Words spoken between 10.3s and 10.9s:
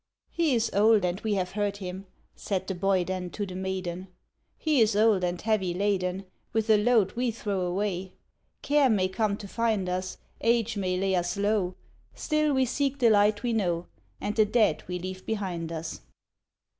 Age